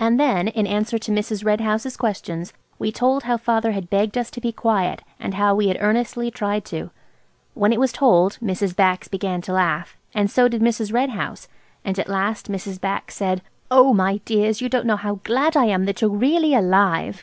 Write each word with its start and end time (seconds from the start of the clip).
And 0.00 0.18
then, 0.18 0.48
in 0.48 0.66
answer 0.66 0.98
to 0.98 1.12
Mrs. 1.12 1.44
Red 1.44 1.60
House's 1.60 1.96
questions, 1.96 2.52
we 2.80 2.90
told 2.90 3.22
how 3.22 3.36
father 3.36 3.70
had 3.70 3.88
begged 3.88 4.18
us 4.18 4.28
to 4.32 4.40
be 4.40 4.50
quiet, 4.50 5.02
and 5.20 5.34
how 5.34 5.54
we 5.54 5.68
had 5.68 5.76
earnestly 5.78 6.28
tried 6.28 6.64
to. 6.64 6.90
When 7.52 7.72
it 7.72 7.78
was 7.78 7.92
told, 7.92 8.36
Mrs. 8.42 8.74
Bax 8.74 9.06
began 9.06 9.40
to 9.42 9.52
laugh, 9.52 9.96
and 10.12 10.28
so 10.28 10.48
did 10.48 10.60
Mrs. 10.60 10.92
Red 10.92 11.10
House, 11.10 11.46
and 11.84 11.96
at 12.00 12.08
last 12.08 12.50
Mrs. 12.50 12.80
Bax 12.80 13.14
said– 13.14 13.42
"Oh, 13.70 13.94
my 13.94 14.16
dears! 14.24 14.60
you 14.60 14.68
don't 14.68 14.86
know 14.86 14.96
how 14.96 15.20
glad 15.22 15.56
I 15.56 15.66
am 15.66 15.84
that 15.84 16.00
you're 16.00 16.10
really 16.10 16.52
alive! 16.52 17.22